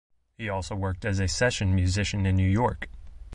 [0.35, 2.89] He also worked as a session musician in New York.